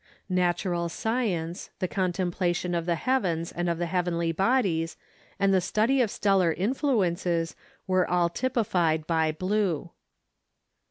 [0.29, 4.97] Natural science, the contemplation of the heavens and of the heavenly bodies,
[5.39, 9.91] and the study of stellar influences were all typified by blue.